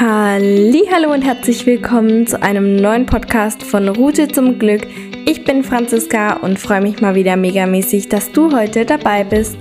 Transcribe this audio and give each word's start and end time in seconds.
Hallo 0.00 1.12
und 1.12 1.22
herzlich 1.22 1.66
willkommen 1.66 2.26
zu 2.26 2.42
einem 2.42 2.76
neuen 2.76 3.06
Podcast 3.06 3.62
von 3.62 3.88
Route 3.88 4.28
zum 4.28 4.58
Glück. 4.58 4.86
Ich 5.26 5.44
bin 5.44 5.62
Franziska 5.62 6.34
und 6.34 6.58
freue 6.58 6.80
mich 6.80 7.00
mal 7.00 7.14
wieder 7.14 7.36
megamäßig, 7.36 8.08
dass 8.08 8.32
du 8.32 8.54
heute 8.56 8.84
dabei 8.84 9.24
bist. 9.24 9.56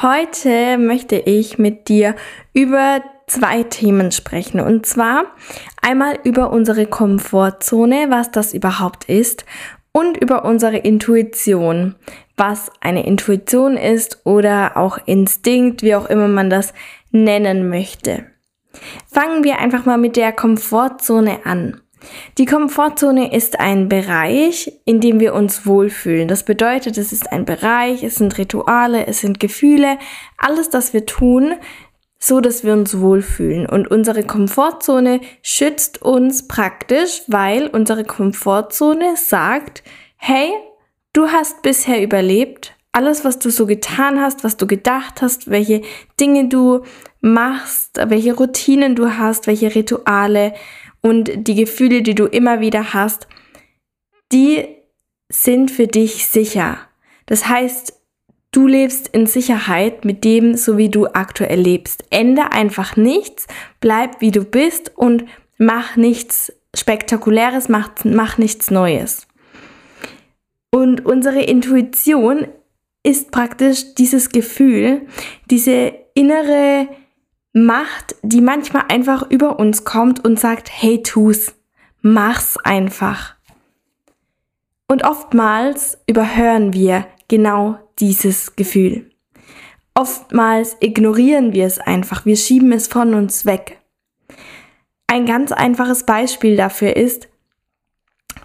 Heute 0.00 0.78
möchte 0.78 1.16
ich 1.16 1.58
mit 1.58 1.88
dir 1.88 2.16
über 2.52 3.02
zwei 3.26 3.62
Themen 3.62 4.12
sprechen. 4.12 4.60
Und 4.60 4.86
zwar 4.86 5.24
einmal 5.80 6.18
über 6.24 6.50
unsere 6.50 6.86
Komfortzone, 6.86 8.06
was 8.10 8.30
das 8.30 8.52
überhaupt 8.52 9.08
ist, 9.08 9.44
und 9.92 10.16
über 10.16 10.44
unsere 10.44 10.78
Intuition, 10.78 11.94
was 12.36 12.70
eine 12.80 13.06
Intuition 13.06 13.76
ist 13.76 14.20
oder 14.24 14.76
auch 14.76 14.98
Instinkt, 15.06 15.82
wie 15.82 15.94
auch 15.94 16.06
immer 16.06 16.28
man 16.28 16.50
das 16.50 16.72
nennen 17.10 17.68
möchte. 17.68 18.26
Fangen 19.10 19.44
wir 19.44 19.58
einfach 19.58 19.84
mal 19.84 19.98
mit 19.98 20.16
der 20.16 20.32
Komfortzone 20.32 21.44
an. 21.44 21.80
Die 22.38 22.46
Komfortzone 22.46 23.32
ist 23.32 23.60
ein 23.60 23.88
Bereich, 23.88 24.72
in 24.84 25.00
dem 25.00 25.20
wir 25.20 25.34
uns 25.34 25.66
wohlfühlen. 25.66 26.26
Das 26.26 26.44
bedeutet, 26.44 26.98
es 26.98 27.12
ist 27.12 27.30
ein 27.30 27.44
Bereich, 27.44 28.02
es 28.02 28.16
sind 28.16 28.38
Rituale, 28.38 29.06
es 29.06 29.20
sind 29.20 29.38
Gefühle, 29.38 29.98
alles, 30.36 30.68
das 30.68 30.92
wir 30.92 31.06
tun, 31.06 31.54
so 32.18 32.40
dass 32.40 32.64
wir 32.64 32.72
uns 32.72 32.98
wohlfühlen. 32.98 33.66
Und 33.66 33.88
unsere 33.88 34.24
Komfortzone 34.24 35.20
schützt 35.42 36.02
uns 36.02 36.48
praktisch, 36.48 37.22
weil 37.28 37.68
unsere 37.68 38.04
Komfortzone 38.04 39.16
sagt, 39.16 39.82
hey, 40.16 40.50
du 41.12 41.28
hast 41.28 41.62
bisher 41.62 42.02
überlebt, 42.02 42.74
alles, 42.92 43.24
was 43.24 43.38
du 43.38 43.50
so 43.50 43.66
getan 43.66 44.20
hast, 44.20 44.44
was 44.44 44.58
du 44.58 44.66
gedacht 44.66 45.22
hast, 45.22 45.50
welche 45.50 45.82
Dinge 46.20 46.48
du 46.48 46.82
machst, 47.20 47.98
welche 48.06 48.34
Routinen 48.34 48.94
du 48.94 49.16
hast, 49.16 49.46
welche 49.46 49.74
Rituale 49.74 50.52
und 51.00 51.30
die 51.34 51.54
Gefühle, 51.54 52.02
die 52.02 52.14
du 52.14 52.26
immer 52.26 52.60
wieder 52.60 52.92
hast, 52.92 53.28
die 54.30 54.66
sind 55.30 55.70
für 55.70 55.86
dich 55.86 56.26
sicher. 56.26 56.78
Das 57.26 57.48
heißt, 57.48 57.94
du 58.50 58.66
lebst 58.66 59.08
in 59.08 59.26
Sicherheit 59.26 60.04
mit 60.04 60.24
dem, 60.24 60.56
so 60.56 60.76
wie 60.76 60.90
du 60.90 61.06
aktuell 61.06 61.60
lebst. 61.60 62.04
Ende 62.10 62.52
einfach 62.52 62.96
nichts, 62.96 63.46
bleib 63.80 64.20
wie 64.20 64.30
du 64.30 64.44
bist 64.44 64.92
und 64.96 65.24
mach 65.56 65.96
nichts 65.96 66.52
Spektakuläres, 66.74 67.68
mach, 67.70 67.90
mach 68.04 68.36
nichts 68.36 68.70
Neues. 68.70 69.26
Und 70.74 71.04
unsere 71.04 71.42
Intuition 71.42 72.48
ist 73.02 73.30
praktisch 73.30 73.94
dieses 73.94 74.30
Gefühl, 74.30 75.06
diese 75.50 75.92
innere 76.14 76.88
Macht, 77.52 78.16
die 78.22 78.40
manchmal 78.40 78.84
einfach 78.88 79.30
über 79.30 79.58
uns 79.58 79.84
kommt 79.84 80.24
und 80.24 80.40
sagt, 80.40 80.70
hey, 80.72 81.02
tu's, 81.02 81.54
mach's 82.00 82.56
einfach. 82.56 83.36
Und 84.88 85.04
oftmals 85.04 85.98
überhören 86.06 86.72
wir 86.72 87.06
genau 87.28 87.78
dieses 87.98 88.56
Gefühl. 88.56 89.10
Oftmals 89.94 90.76
ignorieren 90.80 91.52
wir 91.52 91.66
es 91.66 91.78
einfach, 91.78 92.24
wir 92.24 92.36
schieben 92.36 92.72
es 92.72 92.88
von 92.88 93.12
uns 93.12 93.44
weg. 93.44 93.78
Ein 95.06 95.26
ganz 95.26 95.52
einfaches 95.52 96.04
Beispiel 96.04 96.56
dafür 96.56 96.96
ist, 96.96 97.28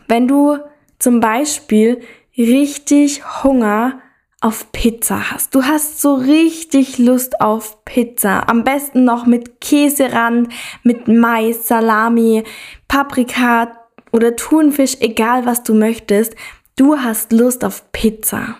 wenn 0.10 0.28
du 0.28 0.58
zum 1.00 1.20
Beispiel 1.20 2.02
richtig 2.38 3.44
Hunger 3.44 4.02
auf 4.40 4.72
Pizza 4.72 5.32
hast. 5.32 5.56
Du 5.56 5.64
hast 5.64 6.02
so 6.02 6.14
richtig 6.14 7.00
Lust 7.00 7.42
auf 7.42 7.84
Pizza. 7.86 8.48
Am 8.48 8.64
besten 8.64 9.04
noch 9.04 9.26
mit 9.26 9.62
Käserand, 9.62 10.54
mit 10.84 11.08
Mais, 11.08 11.68
Salami, 11.68 12.44
Paprika 12.88 13.72
oder 14.12 14.36
Thunfisch, 14.36 14.98
egal 15.00 15.46
was 15.46 15.64
du 15.64 15.74
möchtest. 15.74 16.36
Du 16.76 17.00
hast 17.00 17.32
Lust 17.32 17.66
auf 17.66 17.92
Pizza. 17.92 18.58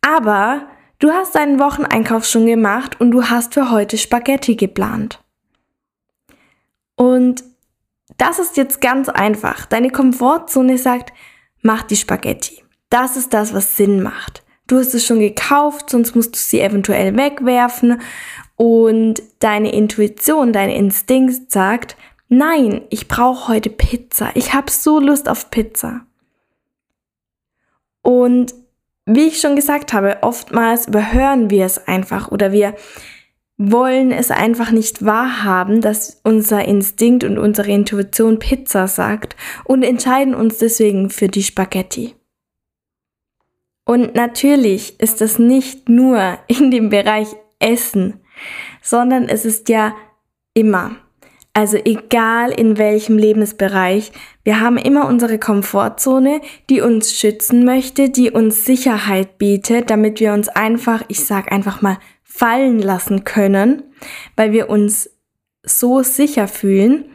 Aber 0.00 0.68
du 1.00 1.10
hast 1.10 1.34
deinen 1.34 1.58
Wocheneinkauf 1.58 2.24
schon 2.24 2.46
gemacht 2.46 3.00
und 3.00 3.10
du 3.10 3.24
hast 3.24 3.54
für 3.54 3.70
heute 3.70 3.98
Spaghetti 3.98 4.54
geplant. 4.54 5.20
Und 6.94 7.42
das 8.16 8.38
ist 8.38 8.56
jetzt 8.56 8.80
ganz 8.80 9.08
einfach. 9.08 9.66
Deine 9.66 9.90
Komfortzone 9.90 10.78
sagt, 10.78 11.12
mach 11.62 11.82
die 11.82 11.96
Spaghetti. 11.96 12.62
Das 12.90 13.16
ist 13.16 13.32
das, 13.32 13.54
was 13.54 13.76
Sinn 13.76 14.02
macht. 14.02 14.44
Du 14.66 14.78
hast 14.78 14.94
es 14.94 15.04
schon 15.04 15.20
gekauft, 15.20 15.90
sonst 15.90 16.14
musst 16.14 16.34
du 16.34 16.38
sie 16.38 16.60
eventuell 16.60 17.16
wegwerfen. 17.16 18.00
Und 18.56 19.22
deine 19.40 19.72
Intuition, 19.72 20.52
dein 20.52 20.70
Instinkt 20.70 21.50
sagt, 21.50 21.96
nein, 22.28 22.82
ich 22.90 23.08
brauche 23.08 23.48
heute 23.48 23.70
Pizza. 23.70 24.30
Ich 24.34 24.54
habe 24.54 24.70
so 24.70 25.00
Lust 25.00 25.28
auf 25.28 25.50
Pizza. 25.50 26.06
Und 28.02 28.54
wie 29.06 29.26
ich 29.26 29.40
schon 29.40 29.56
gesagt 29.56 29.92
habe, 29.92 30.18
oftmals 30.22 30.88
überhören 30.88 31.50
wir 31.50 31.66
es 31.66 31.86
einfach 31.86 32.30
oder 32.30 32.52
wir 32.52 32.74
wollen 33.56 34.10
es 34.10 34.30
einfach 34.30 34.72
nicht 34.72 35.04
wahrhaben, 35.04 35.80
dass 35.80 36.20
unser 36.24 36.64
Instinkt 36.64 37.24
und 37.24 37.38
unsere 37.38 37.70
Intuition 37.70 38.38
Pizza 38.38 38.88
sagt 38.88 39.36
und 39.64 39.82
entscheiden 39.82 40.34
uns 40.34 40.58
deswegen 40.58 41.10
für 41.10 41.28
die 41.28 41.44
Spaghetti. 41.44 42.14
Und 43.84 44.14
natürlich 44.14 44.98
ist 44.98 45.20
es 45.20 45.38
nicht 45.38 45.88
nur 45.88 46.38
in 46.48 46.70
dem 46.70 46.88
Bereich 46.88 47.28
Essen, 47.58 48.20
sondern 48.82 49.28
es 49.28 49.44
ist 49.44 49.68
ja 49.68 49.94
immer. 50.54 50.96
Also 51.52 51.76
egal 51.76 52.50
in 52.50 52.78
welchem 52.78 53.16
Lebensbereich, 53.16 54.10
wir 54.44 54.60
haben 54.60 54.76
immer 54.76 55.08
unsere 55.08 55.38
Komfortzone, 55.38 56.40
die 56.68 56.82
uns 56.82 57.18
schützen 57.18 57.64
möchte, 57.64 58.10
die 58.10 58.30
uns 58.30 58.64
Sicherheit 58.64 59.38
bietet, 59.38 59.90
damit 59.90 60.20
wir 60.20 60.34
uns 60.34 60.48
einfach, 60.48 61.02
ich 61.08 61.24
sag 61.24 61.50
einfach 61.50 61.80
mal, 61.80 61.98
fallen 62.22 62.80
lassen 62.80 63.24
können, 63.24 63.82
weil 64.36 64.52
wir 64.52 64.68
uns 64.68 65.10
so 65.62 66.02
sicher 66.02 66.46
fühlen. 66.46 67.06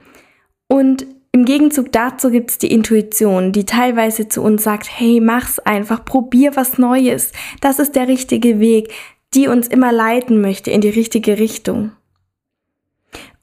Und 0.67 1.05
im 1.31 1.45
Gegenzug 1.45 1.91
dazu 1.91 2.31
gibt 2.31 2.49
es 2.51 2.57
die 2.57 2.71
Intuition, 2.71 3.51
die 3.51 3.65
teilweise 3.65 4.27
zu 4.27 4.41
uns 4.41 4.63
sagt, 4.63 4.89
hey, 4.89 5.19
mach's 5.21 5.59
einfach, 5.59 6.03
probier 6.03 6.55
was 6.55 6.79
Neues. 6.79 7.31
Das 7.61 7.77
ist 7.77 7.95
der 7.95 8.07
richtige 8.07 8.59
Weg, 8.59 8.91
die 9.35 9.47
uns 9.47 9.67
immer 9.67 9.91
leiten 9.91 10.41
möchte 10.41 10.71
in 10.71 10.81
die 10.81 10.89
richtige 10.89 11.37
Richtung. 11.37 11.91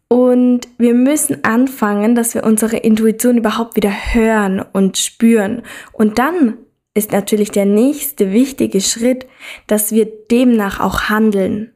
Und 0.08 0.68
wir 0.78 0.94
müssen 0.94 1.44
anfangen, 1.44 2.14
dass 2.14 2.34
wir 2.34 2.44
unsere 2.44 2.76
Intuition 2.76 3.38
überhaupt 3.38 3.76
wieder 3.76 3.90
hören 3.90 4.64
und 4.72 4.98
spüren. 4.98 5.62
Und 5.92 6.18
dann 6.18 6.58
ist 6.94 7.12
natürlich 7.12 7.50
der 7.50 7.66
nächste 7.66 8.32
wichtige 8.32 8.80
Schritt, 8.80 9.26
dass 9.66 9.92
wir 9.92 10.06
demnach 10.30 10.80
auch 10.80 11.02
handeln. 11.10 11.72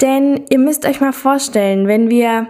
Denn 0.00 0.44
ihr 0.50 0.58
müsst 0.58 0.84
euch 0.84 1.00
mal 1.00 1.12
vorstellen, 1.12 1.86
wenn 1.86 2.10
wir 2.10 2.48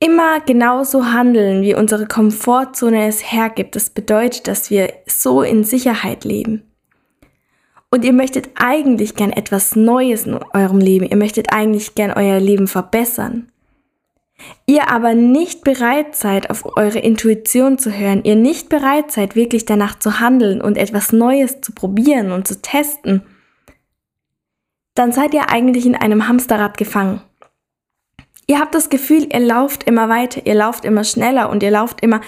immer 0.00 0.40
genauso 0.40 1.06
handeln, 1.06 1.62
wie 1.62 1.74
unsere 1.74 2.06
Komfortzone 2.06 3.06
es 3.06 3.32
hergibt, 3.32 3.76
das 3.76 3.90
bedeutet, 3.90 4.48
dass 4.48 4.70
wir 4.70 4.92
so 5.06 5.42
in 5.42 5.64
Sicherheit 5.64 6.24
leben. 6.24 6.65
Und 7.90 8.04
ihr 8.04 8.12
möchtet 8.12 8.50
eigentlich 8.56 9.14
gern 9.14 9.32
etwas 9.32 9.76
Neues 9.76 10.26
in 10.26 10.38
eurem 10.52 10.78
Leben, 10.78 11.06
ihr 11.06 11.16
möchtet 11.16 11.52
eigentlich 11.52 11.94
gern 11.94 12.12
euer 12.12 12.40
Leben 12.40 12.66
verbessern 12.66 13.50
ihr 14.66 14.90
aber 14.90 15.14
nicht 15.14 15.64
bereit 15.64 16.16
seid, 16.16 16.50
auf 16.50 16.76
eure 16.76 16.98
Intuition 16.98 17.78
zu 17.78 17.92
hören, 17.92 18.24
ihr 18.24 18.36
nicht 18.36 18.68
bereit 18.68 19.10
seid, 19.10 19.36
wirklich 19.36 19.64
danach 19.64 19.98
zu 19.98 20.20
handeln 20.20 20.60
und 20.60 20.76
etwas 20.76 21.12
Neues 21.12 21.60
zu 21.60 21.72
probieren 21.72 22.32
und 22.32 22.46
zu 22.46 22.60
testen, 22.60 23.22
dann 24.94 25.12
seid 25.12 25.34
ihr 25.34 25.50
eigentlich 25.50 25.86
in 25.86 25.94
einem 25.94 26.26
Hamsterrad 26.28 26.78
gefangen. 26.78 27.20
Ihr 28.46 28.60
habt 28.60 28.74
das 28.74 28.90
Gefühl, 28.90 29.28
ihr 29.32 29.40
lauft 29.40 29.84
immer 29.84 30.08
weiter, 30.08 30.46
ihr 30.46 30.54
lauft 30.54 30.84
immer 30.84 31.04
schneller 31.04 31.50
und 31.50 31.62
ihr 31.62 31.70
lauft 31.70 32.00
immer 32.00 32.20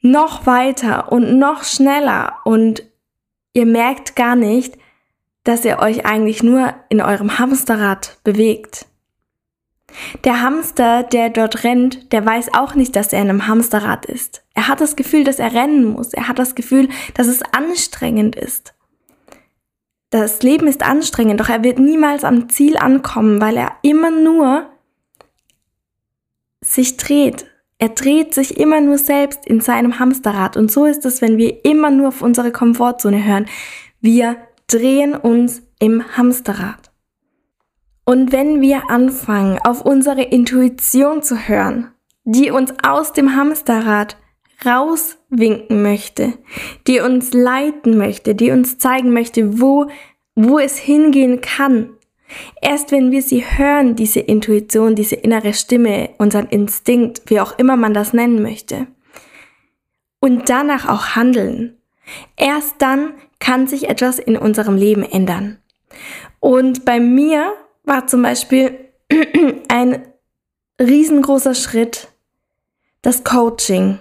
noch 0.00 0.46
weiter 0.46 1.12
und 1.12 1.38
noch 1.38 1.64
schneller 1.64 2.38
und 2.44 2.82
ihr 3.54 3.64
merkt 3.64 4.14
gar 4.14 4.36
nicht, 4.36 4.76
dass 5.44 5.64
ihr 5.64 5.78
euch 5.78 6.04
eigentlich 6.04 6.42
nur 6.42 6.74
in 6.90 7.00
eurem 7.00 7.38
Hamsterrad 7.38 8.18
bewegt. 8.24 8.86
Der 10.24 10.42
Hamster, 10.42 11.04
der 11.04 11.30
dort 11.30 11.62
rennt, 11.64 12.12
der 12.12 12.26
weiß 12.26 12.52
auch 12.52 12.74
nicht, 12.74 12.96
dass 12.96 13.12
er 13.12 13.22
in 13.22 13.30
einem 13.30 13.46
Hamsterrad 13.46 14.06
ist. 14.06 14.44
Er 14.54 14.68
hat 14.68 14.80
das 14.80 14.96
Gefühl, 14.96 15.24
dass 15.24 15.38
er 15.38 15.54
rennen 15.54 15.84
muss. 15.84 16.12
Er 16.12 16.26
hat 16.26 16.38
das 16.38 16.54
Gefühl, 16.54 16.88
dass 17.14 17.28
es 17.28 17.42
anstrengend 17.52 18.34
ist. 18.34 18.74
Das 20.10 20.42
Leben 20.42 20.66
ist 20.66 20.82
anstrengend, 20.82 21.40
doch 21.40 21.48
er 21.48 21.62
wird 21.64 21.78
niemals 21.78 22.24
am 22.24 22.48
Ziel 22.48 22.76
ankommen, 22.76 23.40
weil 23.40 23.56
er 23.56 23.76
immer 23.82 24.10
nur 24.10 24.68
sich 26.60 26.96
dreht. 26.96 27.46
Er 27.84 27.90
dreht 27.90 28.32
sich 28.32 28.58
immer 28.58 28.80
nur 28.80 28.96
selbst 28.96 29.44
in 29.44 29.60
seinem 29.60 29.98
Hamsterrad. 29.98 30.56
Und 30.56 30.72
so 30.72 30.86
ist 30.86 31.04
es, 31.04 31.20
wenn 31.20 31.36
wir 31.36 31.66
immer 31.66 31.90
nur 31.90 32.08
auf 32.08 32.22
unsere 32.22 32.50
Komfortzone 32.50 33.22
hören. 33.22 33.44
Wir 34.00 34.36
drehen 34.68 35.14
uns 35.14 35.60
im 35.80 36.16
Hamsterrad. 36.16 36.90
Und 38.06 38.32
wenn 38.32 38.62
wir 38.62 38.88
anfangen, 38.88 39.58
auf 39.62 39.82
unsere 39.82 40.22
Intuition 40.22 41.22
zu 41.22 41.46
hören, 41.46 41.92
die 42.24 42.50
uns 42.50 42.72
aus 42.82 43.12
dem 43.12 43.36
Hamsterrad 43.36 44.16
rauswinken 44.64 45.82
möchte, 45.82 46.32
die 46.86 47.00
uns 47.00 47.34
leiten 47.34 47.98
möchte, 47.98 48.34
die 48.34 48.50
uns 48.50 48.78
zeigen 48.78 49.12
möchte, 49.12 49.60
wo, 49.60 49.88
wo 50.34 50.58
es 50.58 50.78
hingehen 50.78 51.42
kann. 51.42 51.90
Erst 52.60 52.90
wenn 52.92 53.10
wir 53.10 53.22
sie 53.22 53.44
hören, 53.44 53.96
diese 53.96 54.20
Intuition, 54.20 54.94
diese 54.94 55.16
innere 55.16 55.52
Stimme, 55.52 56.10
unseren 56.18 56.46
Instinkt, 56.46 57.22
wie 57.26 57.40
auch 57.40 57.58
immer 57.58 57.76
man 57.76 57.94
das 57.94 58.12
nennen 58.12 58.42
möchte, 58.42 58.86
und 60.20 60.48
danach 60.48 60.88
auch 60.88 61.16
handeln, 61.16 61.76
erst 62.36 62.80
dann 62.80 63.12
kann 63.40 63.66
sich 63.66 63.90
etwas 63.90 64.18
in 64.18 64.38
unserem 64.38 64.76
Leben 64.76 65.02
ändern. 65.02 65.58
Und 66.40 66.84
bei 66.84 66.98
mir 66.98 67.52
war 67.84 68.06
zum 68.06 68.22
Beispiel 68.22 68.78
ein 69.68 70.02
riesengroßer 70.80 71.54
Schritt 71.54 72.08
das 73.02 73.22
Coaching. 73.22 73.98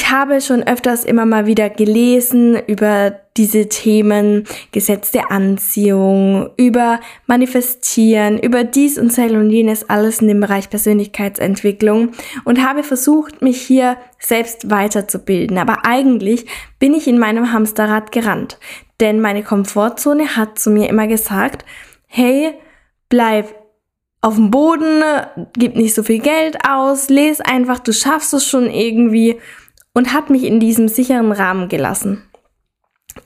Ich 0.00 0.12
habe 0.12 0.40
schon 0.40 0.62
öfters 0.62 1.04
immer 1.04 1.26
mal 1.26 1.46
wieder 1.46 1.68
gelesen 1.70 2.56
über 2.68 3.18
diese 3.36 3.68
Themen, 3.68 4.44
Gesetz 4.70 5.10
der 5.10 5.32
Anziehung, 5.32 6.50
über 6.56 7.00
Manifestieren, 7.26 8.38
über 8.38 8.62
dies 8.62 8.96
und 8.96 9.10
Zell 9.10 9.36
und 9.36 9.50
jenes, 9.50 9.90
alles 9.90 10.20
in 10.20 10.28
dem 10.28 10.38
Bereich 10.38 10.70
Persönlichkeitsentwicklung 10.70 12.12
und 12.44 12.64
habe 12.64 12.84
versucht, 12.84 13.42
mich 13.42 13.60
hier 13.60 13.96
selbst 14.20 14.70
weiterzubilden. 14.70 15.58
Aber 15.58 15.84
eigentlich 15.84 16.46
bin 16.78 16.94
ich 16.94 17.08
in 17.08 17.18
meinem 17.18 17.52
Hamsterrad 17.52 18.12
gerannt, 18.12 18.60
denn 19.00 19.20
meine 19.20 19.42
Komfortzone 19.42 20.36
hat 20.36 20.60
zu 20.60 20.70
mir 20.70 20.88
immer 20.88 21.08
gesagt, 21.08 21.64
hey, 22.06 22.54
bleib 23.08 23.52
auf 24.20 24.36
dem 24.36 24.52
Boden, 24.52 25.02
gib 25.54 25.74
nicht 25.74 25.96
so 25.96 26.04
viel 26.04 26.20
Geld 26.20 26.56
aus, 26.68 27.08
lese 27.08 27.44
einfach, 27.44 27.80
du 27.80 27.92
schaffst 27.92 28.32
es 28.32 28.46
schon 28.46 28.70
irgendwie 28.70 29.40
und 29.98 30.12
hat 30.12 30.30
mich 30.30 30.44
in 30.44 30.60
diesem 30.60 30.86
sicheren 30.86 31.32
Rahmen 31.32 31.68
gelassen. 31.68 32.22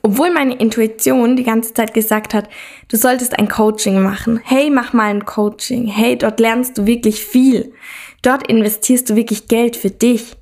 Obwohl 0.01 0.31
meine 0.31 0.55
Intuition 0.55 1.35
die 1.35 1.43
ganze 1.43 1.71
Zeit 1.71 1.93
gesagt 1.93 2.33
hat, 2.33 2.49
du 2.87 2.97
solltest 2.97 3.37
ein 3.37 3.47
Coaching 3.47 4.01
machen. 4.01 4.41
Hey, 4.43 4.71
mach 4.71 4.91
mal 4.91 5.11
ein 5.11 5.23
Coaching. 5.23 5.85
Hey, 5.85 6.17
dort 6.17 6.39
lernst 6.39 6.79
du 6.79 6.87
wirklich 6.87 7.23
viel. 7.23 7.73
Dort 8.23 8.47
investierst 8.47 9.07
du 9.07 9.15
wirklich 9.15 9.47
Geld 9.47 9.75
für 9.75 9.91
dich. 9.91 10.35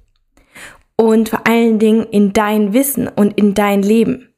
Und 0.95 1.27
vor 1.27 1.45
allen 1.45 1.79
Dingen 1.79 2.05
in 2.05 2.31
dein 2.31 2.71
Wissen 2.71 3.09
und 3.09 3.37
in 3.37 3.53
dein 3.53 3.83
Leben. 3.83 4.33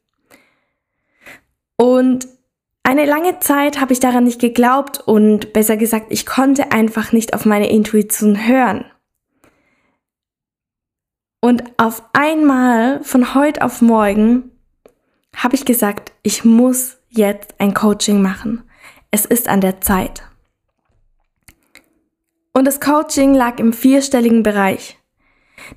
Und 1.76 2.26
eine 2.82 3.04
lange 3.04 3.38
Zeit 3.38 3.80
habe 3.80 3.92
ich 3.92 4.00
daran 4.00 4.24
nicht 4.24 4.40
geglaubt 4.40 5.00
und 5.06 5.52
besser 5.52 5.76
gesagt, 5.76 6.06
ich 6.08 6.26
konnte 6.26 6.72
einfach 6.72 7.12
nicht 7.12 7.34
auf 7.34 7.44
meine 7.46 7.70
Intuition 7.70 8.48
hören. 8.48 8.84
Und 11.44 11.62
auf 11.76 12.02
einmal, 12.14 13.04
von 13.04 13.34
heute 13.34 13.60
auf 13.60 13.82
morgen, 13.82 14.50
habe 15.36 15.54
ich 15.54 15.66
gesagt, 15.66 16.12
ich 16.22 16.46
muss 16.46 16.96
jetzt 17.10 17.56
ein 17.58 17.74
Coaching 17.74 18.22
machen. 18.22 18.62
Es 19.10 19.26
ist 19.26 19.46
an 19.46 19.60
der 19.60 19.82
Zeit. 19.82 20.22
Und 22.54 22.64
das 22.64 22.80
Coaching 22.80 23.34
lag 23.34 23.58
im 23.58 23.74
vierstelligen 23.74 24.42
Bereich. 24.42 24.96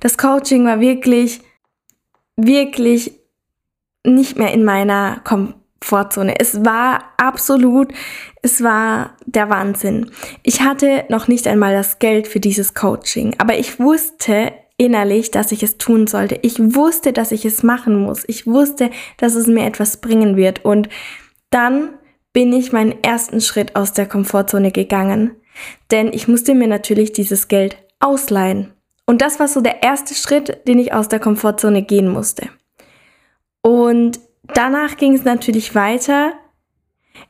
Das 0.00 0.16
Coaching 0.16 0.64
war 0.64 0.80
wirklich, 0.80 1.42
wirklich 2.36 3.20
nicht 4.04 4.38
mehr 4.38 4.54
in 4.54 4.64
meiner 4.64 5.20
Komfortzone. 5.22 6.40
Es 6.40 6.64
war 6.64 7.12
absolut, 7.18 7.92
es 8.40 8.62
war 8.62 9.18
der 9.26 9.50
Wahnsinn. 9.50 10.12
Ich 10.44 10.62
hatte 10.62 11.04
noch 11.10 11.28
nicht 11.28 11.46
einmal 11.46 11.74
das 11.74 11.98
Geld 11.98 12.26
für 12.26 12.40
dieses 12.40 12.72
Coaching, 12.72 13.34
aber 13.36 13.58
ich 13.58 13.78
wusste, 13.78 14.54
innerlich, 14.78 15.30
dass 15.30 15.52
ich 15.52 15.62
es 15.62 15.76
tun 15.76 16.06
sollte. 16.06 16.38
Ich 16.42 16.58
wusste, 16.74 17.12
dass 17.12 17.32
ich 17.32 17.44
es 17.44 17.62
machen 17.62 17.96
muss. 18.00 18.24
Ich 18.26 18.46
wusste, 18.46 18.90
dass 19.18 19.34
es 19.34 19.46
mir 19.46 19.66
etwas 19.66 19.98
bringen 19.98 20.36
wird. 20.36 20.64
Und 20.64 20.88
dann 21.50 21.90
bin 22.32 22.52
ich 22.52 22.72
meinen 22.72 23.02
ersten 23.02 23.40
Schritt 23.40 23.76
aus 23.76 23.92
der 23.92 24.06
Komfortzone 24.06 24.70
gegangen. 24.70 25.32
Denn 25.90 26.12
ich 26.12 26.28
musste 26.28 26.54
mir 26.54 26.68
natürlich 26.68 27.12
dieses 27.12 27.48
Geld 27.48 27.76
ausleihen. 27.98 28.72
Und 29.04 29.20
das 29.20 29.40
war 29.40 29.48
so 29.48 29.60
der 29.60 29.82
erste 29.82 30.14
Schritt, 30.14 30.60
den 30.68 30.78
ich 30.78 30.92
aus 30.92 31.08
der 31.08 31.18
Komfortzone 31.18 31.82
gehen 31.82 32.08
musste. 32.08 32.48
Und 33.62 34.20
danach 34.42 34.96
ging 34.96 35.14
es 35.14 35.24
natürlich 35.24 35.74
weiter, 35.74 36.32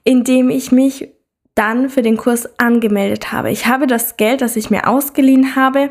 indem 0.04 0.50
ich 0.50 0.72
mich 0.72 1.08
dann 1.54 1.88
für 1.88 2.02
den 2.02 2.16
Kurs 2.16 2.48
angemeldet 2.58 3.32
habe. 3.32 3.50
Ich 3.50 3.66
habe 3.66 3.86
das 3.86 4.16
Geld, 4.16 4.42
das 4.42 4.56
ich 4.56 4.70
mir 4.70 4.86
ausgeliehen 4.86 5.56
habe, 5.56 5.90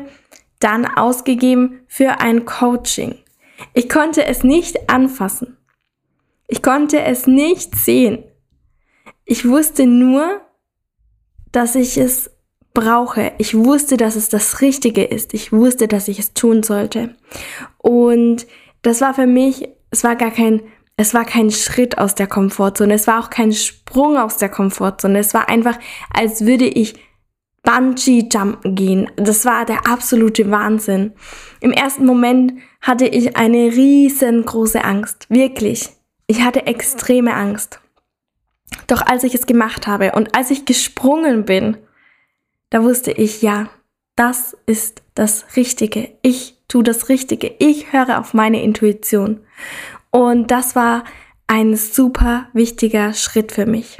dann 0.58 0.86
ausgegeben 0.86 1.80
für 1.86 2.20
ein 2.20 2.44
Coaching. 2.44 3.16
Ich 3.74 3.88
konnte 3.88 4.24
es 4.24 4.44
nicht 4.44 4.90
anfassen. 4.90 5.56
Ich 6.46 6.62
konnte 6.62 7.02
es 7.02 7.26
nicht 7.26 7.74
sehen. 7.74 8.24
Ich 9.24 9.46
wusste 9.46 9.86
nur, 9.86 10.40
dass 11.52 11.74
ich 11.74 11.98
es 11.98 12.30
brauche. 12.72 13.32
Ich 13.38 13.54
wusste, 13.54 13.96
dass 13.96 14.16
es 14.16 14.28
das 14.28 14.60
Richtige 14.60 15.04
ist. 15.04 15.34
Ich 15.34 15.52
wusste, 15.52 15.88
dass 15.88 16.08
ich 16.08 16.18
es 16.18 16.32
tun 16.32 16.62
sollte. 16.62 17.16
Und 17.78 18.46
das 18.82 19.00
war 19.00 19.14
für 19.14 19.26
mich, 19.26 19.68
es 19.90 20.04
war 20.04 20.16
gar 20.16 20.30
kein, 20.30 20.62
es 20.96 21.14
war 21.14 21.24
kein 21.24 21.50
Schritt 21.50 21.98
aus 21.98 22.14
der 22.14 22.26
Komfortzone. 22.26 22.94
Es 22.94 23.06
war 23.06 23.22
auch 23.22 23.30
kein 23.30 23.52
Sprung 23.52 24.16
aus 24.16 24.36
der 24.36 24.48
Komfortzone. 24.48 25.18
Es 25.18 25.34
war 25.34 25.48
einfach, 25.48 25.78
als 26.12 26.46
würde 26.46 26.66
ich 26.66 26.94
Bungee-Jumpen 27.62 28.74
gehen. 28.74 29.10
Das 29.16 29.44
war 29.44 29.64
der 29.64 29.86
absolute 29.86 30.50
Wahnsinn. 30.50 31.12
Im 31.60 31.72
ersten 31.72 32.06
Moment 32.06 32.54
hatte 32.80 33.06
ich 33.06 33.36
eine 33.36 33.72
riesengroße 33.72 34.84
Angst. 34.84 35.26
Wirklich. 35.28 35.90
Ich 36.26 36.42
hatte 36.42 36.66
extreme 36.66 37.34
Angst. 37.34 37.80
Doch 38.86 39.02
als 39.02 39.24
ich 39.24 39.34
es 39.34 39.46
gemacht 39.46 39.86
habe 39.86 40.12
und 40.12 40.36
als 40.36 40.50
ich 40.50 40.64
gesprungen 40.64 41.44
bin, 41.44 41.76
da 42.70 42.82
wusste 42.82 43.12
ich, 43.12 43.42
ja, 43.42 43.70
das 44.14 44.56
ist 44.66 45.02
das 45.14 45.56
Richtige. 45.56 46.10
Ich 46.22 46.56
tue 46.68 46.82
das 46.82 47.08
Richtige. 47.08 47.54
Ich 47.58 47.92
höre 47.92 48.18
auf 48.18 48.34
meine 48.34 48.62
Intuition. 48.62 49.40
Und 50.10 50.50
das 50.50 50.76
war 50.76 51.04
ein 51.46 51.76
super 51.76 52.48
wichtiger 52.52 53.14
Schritt 53.14 53.52
für 53.52 53.66
mich. 53.66 53.98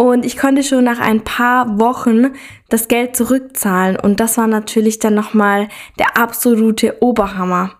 Und 0.00 0.24
ich 0.24 0.38
konnte 0.38 0.62
schon 0.62 0.84
nach 0.84 0.98
ein 0.98 1.24
paar 1.24 1.78
Wochen 1.78 2.32
das 2.70 2.88
Geld 2.88 3.14
zurückzahlen. 3.14 3.96
Und 3.96 4.18
das 4.18 4.38
war 4.38 4.46
natürlich 4.46 4.98
dann 4.98 5.12
nochmal 5.12 5.68
der 5.98 6.16
absolute 6.16 7.02
Oberhammer. 7.02 7.72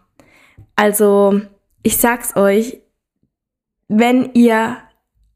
Also, 0.77 1.41
ich 1.83 1.97
sag's 1.97 2.37
euch, 2.37 2.83
wenn 3.89 4.35
ihr 4.35 4.77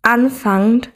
anfangt, 0.03 0.91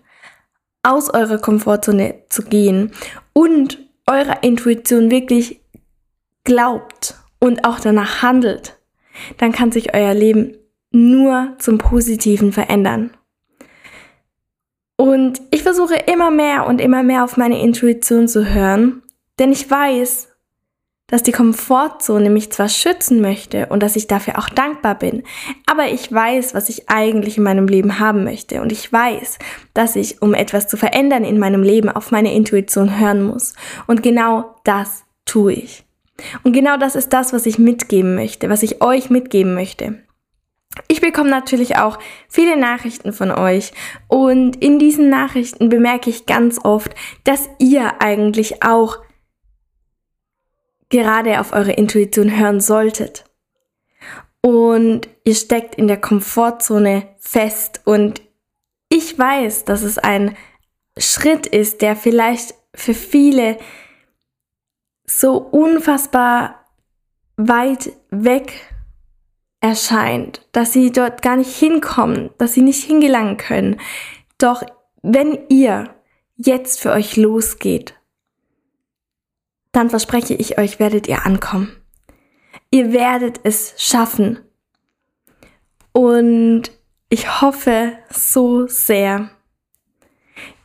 aus 0.83 1.09
eurer 1.09 1.39
Komfortzone 1.39 2.23
zu 2.29 2.43
gehen 2.43 2.93
und 3.33 3.79
eurer 4.07 4.43
Intuition 4.43 5.11
wirklich 5.11 5.63
glaubt 6.45 7.15
und 7.41 7.65
auch 7.65 7.81
danach 7.81 8.21
handelt, 8.21 8.79
dann 9.39 9.53
kann 9.53 9.73
sich 9.73 9.95
euer 9.95 10.13
Leben 10.13 10.55
nur 10.91 11.55
zum 11.59 11.79
Positiven 11.79 12.53
verändern. 12.53 13.11
Und 15.01 15.41
ich 15.53 15.63
versuche 15.63 15.95
immer 15.95 16.33
mehr 16.33 16.67
und 16.67 16.81
immer 16.81 17.05
mehr 17.05 17.23
auf 17.23 17.37
meine 17.37 17.63
Intuition 17.63 18.27
zu 18.27 18.53
hören, 18.53 19.01
denn 19.39 19.53
ich 19.53 19.71
weiß, 19.71 20.29
dass 21.07 21.23
die 21.23 21.33
Komfortzone 21.33 22.31
mich 22.31 22.51
zwar 22.51 22.69
schützen 22.69 23.21
möchte 23.21 23.67
und 23.67 23.83
dass 23.83 23.95
ich 23.95 24.09
dafür 24.09 24.39
auch 24.39 24.49
dankbar 24.49 24.97
bin, 24.97 25.23
aber 25.67 25.87
ich 25.87 26.13
weiß, 26.13 26.53
was 26.53 26.69
ich 26.69 26.91
eigentlich 26.91 27.39
in 27.39 27.45
meinem 27.45 27.69
Leben 27.69 28.01
haben 28.01 28.25
möchte 28.25 28.61
und 28.61 28.73
ich 28.73 28.93
weiß, 28.93 29.39
dass 29.73 29.95
ich, 29.95 30.21
um 30.21 30.35
etwas 30.35 30.67
zu 30.67 30.77
verändern 30.77 31.25
in 31.25 31.39
meinem 31.39 31.63
Leben, 31.63 31.89
auf 31.89 32.11
meine 32.11 32.35
Intuition 32.35 32.99
hören 32.99 33.23
muss. 33.23 33.55
Und 33.87 34.03
genau 34.03 34.57
das 34.65 35.05
tue 35.25 35.53
ich. 35.53 35.85
Und 36.43 36.53
genau 36.53 36.77
das 36.77 36.97
ist 36.97 37.13
das, 37.13 37.33
was 37.33 37.47
ich 37.47 37.59
mitgeben 37.59 38.17
möchte, 38.17 38.51
was 38.51 38.65
ich 38.65 38.83
euch 38.83 39.11
mitgeben 39.11 39.55
möchte. 39.55 40.01
Ich 40.87 41.01
bekomme 41.01 41.31
natürlich 41.31 41.77
auch 41.77 41.99
viele 42.29 42.57
Nachrichten 42.57 43.13
von 43.13 43.31
euch 43.31 43.73
und 44.07 44.57
in 44.57 44.79
diesen 44.79 45.09
Nachrichten 45.09 45.69
bemerke 45.69 46.11
ich 46.11 46.27
ganz 46.27 46.61
oft, 46.65 46.95
dass 47.25 47.49
ihr 47.59 48.01
eigentlich 48.01 48.63
auch 48.63 48.99
gerade 50.89 51.41
auf 51.41 51.53
eure 51.53 51.73
Intuition 51.73 52.39
hören 52.39 52.61
solltet. 52.61 53.25
Und 54.41 55.09
ihr 55.25 55.35
steckt 55.35 55.75
in 55.75 55.89
der 55.89 56.01
Komfortzone 56.01 57.09
fest 57.19 57.83
und 57.85 58.23
ich 58.89 59.19
weiß, 59.19 59.65
dass 59.65 59.83
es 59.83 59.99
ein 59.99 60.37
Schritt 60.97 61.47
ist, 61.47 61.83
der 61.83 61.97
vielleicht 61.97 62.55
für 62.75 62.95
viele 62.95 63.59
so 65.07 65.37
unfassbar 65.37 66.65
weit 67.37 67.91
weg 68.11 68.75
erscheint, 69.61 70.47
dass 70.53 70.73
sie 70.73 70.93
dort 70.93 71.23
gar 71.23 71.37
nicht 71.37 71.57
hinkommen, 71.57 72.31
dass 72.39 72.55
sie 72.55 72.63
nicht 72.63 72.85
hingelangen 72.85 73.37
können. 73.37 73.81
Doch 74.39 74.63
wenn 75.03 75.39
ihr 75.49 75.95
jetzt 76.37 76.81
für 76.81 76.93
euch 76.93 77.17
losgeht, 77.17 77.95
dann 79.73 79.91
verspreche 79.91 80.35
ich 80.35 80.59
euch, 80.59 80.79
werdet 80.79 81.09
ihr 81.09 81.27
ankommen. 81.27 81.77
Ihr 82.71 82.93
werdet 82.93 83.41
es 83.45 83.75
schaffen. 83.77 84.41
Und 85.93 86.71
ich 87.09 87.41
hoffe 87.41 87.93
so 88.11 88.67
sehr, 88.67 89.31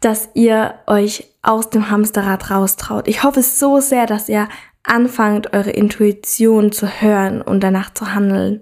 dass 0.02 0.30
ihr 0.34 0.80
euch 0.86 1.28
aus 1.42 1.70
dem 1.70 1.90
Hamsterrad 1.90 2.52
raustraut. 2.52 3.08
Ich 3.08 3.24
hoffe 3.24 3.42
so 3.42 3.80
sehr, 3.80 4.06
dass 4.06 4.30
ihr 4.30 4.48
anfangt, 4.84 5.54
eure 5.54 5.72
Intuition 5.72 6.72
zu 6.72 6.88
hören 6.88 7.42
und 7.42 7.62
danach 7.62 7.94
zu 7.94 8.14
handeln. 8.14 8.62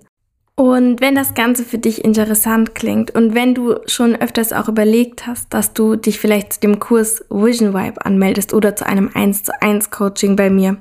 Und 0.55 1.01
wenn 1.01 1.15
das 1.15 1.33
Ganze 1.33 1.63
für 1.63 1.77
dich 1.77 2.03
interessant 2.03 2.75
klingt 2.75 3.11
und 3.11 3.33
wenn 3.33 3.55
du 3.55 3.77
schon 3.85 4.15
öfters 4.15 4.53
auch 4.53 4.67
überlegt 4.67 5.25
hast, 5.25 5.53
dass 5.53 5.73
du 5.73 5.95
dich 5.95 6.19
vielleicht 6.19 6.53
zu 6.53 6.59
dem 6.59 6.79
Kurs 6.79 7.25
Vision 7.29 7.73
Vibe 7.73 8.05
anmeldest 8.05 8.53
oder 8.53 8.75
zu 8.75 8.85
einem 8.85 9.09
1 9.13 9.43
zu 9.43 9.61
1 9.61 9.89
Coaching 9.89 10.35
bei 10.35 10.49
mir, 10.49 10.77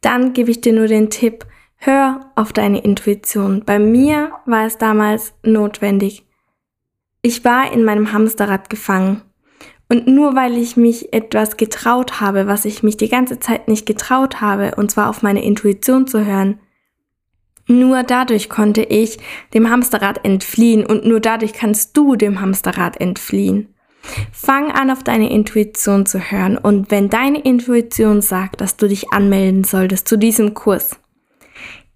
dann 0.00 0.32
gebe 0.32 0.50
ich 0.50 0.60
dir 0.60 0.72
nur 0.72 0.86
den 0.86 1.08
Tipp, 1.08 1.46
hör 1.76 2.32
auf 2.36 2.52
deine 2.52 2.82
Intuition. 2.82 3.62
Bei 3.64 3.78
mir 3.78 4.32
war 4.44 4.66
es 4.66 4.76
damals 4.76 5.34
notwendig. 5.42 6.26
Ich 7.22 7.44
war 7.44 7.72
in 7.72 7.84
meinem 7.84 8.12
Hamsterrad 8.12 8.70
gefangen. 8.70 9.22
Und 9.88 10.06
nur 10.06 10.36
weil 10.36 10.56
ich 10.56 10.76
mich 10.76 11.12
etwas 11.12 11.56
getraut 11.56 12.20
habe, 12.20 12.46
was 12.46 12.64
ich 12.64 12.82
mich 12.82 12.96
die 12.96 13.08
ganze 13.08 13.40
Zeit 13.40 13.66
nicht 13.66 13.86
getraut 13.86 14.40
habe, 14.40 14.74
und 14.76 14.90
zwar 14.90 15.08
auf 15.08 15.22
meine 15.22 15.42
Intuition 15.42 16.06
zu 16.06 16.24
hören, 16.24 16.60
nur 17.70 18.02
dadurch 18.02 18.48
konnte 18.48 18.82
ich 18.82 19.18
dem 19.54 19.70
Hamsterrad 19.70 20.24
entfliehen 20.24 20.84
und 20.84 21.06
nur 21.06 21.20
dadurch 21.20 21.52
kannst 21.52 21.96
du 21.96 22.16
dem 22.16 22.40
Hamsterrad 22.40 23.00
entfliehen. 23.00 23.74
Fang 24.32 24.72
an, 24.72 24.90
auf 24.90 25.04
deine 25.04 25.30
Intuition 25.30 26.06
zu 26.06 26.18
hören 26.18 26.58
und 26.58 26.90
wenn 26.90 27.10
deine 27.10 27.40
Intuition 27.40 28.22
sagt, 28.22 28.60
dass 28.60 28.76
du 28.76 28.88
dich 28.88 29.12
anmelden 29.12 29.64
solltest 29.64 30.08
zu 30.08 30.16
diesem 30.16 30.54
Kurs, 30.54 30.98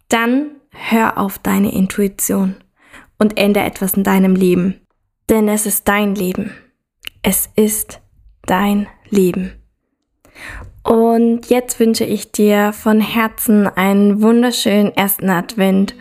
dann 0.09 0.51
hör 0.71 1.19
auf 1.19 1.39
deine 1.39 1.73
Intuition 1.75 2.57
und 3.19 3.39
ändere 3.39 3.65
etwas 3.65 3.95
in 3.95 4.05
deinem 4.05 4.35
Leben. 4.35 4.81
Denn 5.29 5.49
es 5.49 5.67
ist 5.67 5.89
dein 5.89 6.15
Leben. 6.15 6.51
Es 7.23 7.49
ist 7.57 8.01
dein 8.47 8.87
Leben. 9.09 9.53
Und 10.85 11.49
jetzt 11.49 11.81
wünsche 11.81 12.05
ich 12.05 12.31
dir 12.31 12.75
von 12.75 13.01
Herzen 13.01 13.67
einen 13.67 14.21
wunderschönen 14.21 14.95
ersten 14.95 15.31
Advent 15.31 15.95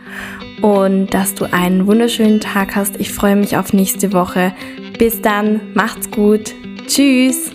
und 0.60 1.12
dass 1.14 1.34
du 1.34 1.46
einen 1.50 1.86
wunderschönen 1.86 2.40
Tag 2.40 2.76
hast. 2.76 3.00
Ich 3.00 3.10
freue 3.10 3.34
mich 3.34 3.56
auf 3.56 3.72
nächste 3.72 4.12
Woche. 4.12 4.52
Bis 4.98 5.22
dann, 5.22 5.72
macht's 5.74 6.10
gut. 6.10 6.54
Tschüss. 6.86 7.50